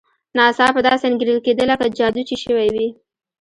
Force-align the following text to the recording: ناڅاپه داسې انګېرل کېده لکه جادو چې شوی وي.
ناڅاپه 0.37 0.79
داسې 0.87 1.05
انګېرل 1.07 1.39
کېده 1.45 1.63
لکه 1.71 1.85
جادو 1.97 2.21
چې 2.29 2.35
شوی 2.43 2.67
وي. 2.73 2.87